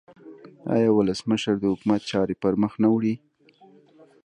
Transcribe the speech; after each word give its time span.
آیا 0.75 0.89
ولسمشر 0.93 1.55
د 1.59 1.63
حکومت 1.71 2.01
چارې 2.11 2.39
پرمخ 2.41 2.73
نه 2.83 2.87
وړي؟ 2.93 3.15